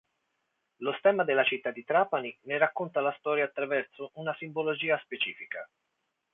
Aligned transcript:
Lo 0.79 0.93
stemma 0.93 1.23
della 1.23 1.43
Città 1.43 1.69
di 1.69 1.83
Trapani 1.83 2.35
ne 2.45 2.57
racconta 2.57 3.01
la 3.01 3.15
storia 3.19 3.45
attraverso 3.45 4.09
una 4.15 4.33
simbologia 4.39 4.99
specifica. 5.03 5.69